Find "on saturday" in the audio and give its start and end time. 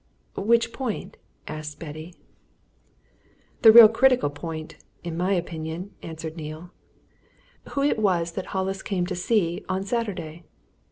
9.69-10.41